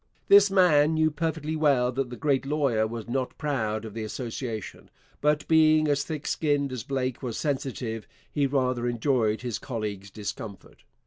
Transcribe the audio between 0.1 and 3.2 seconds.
This man knew perfectly well that the great lawyer was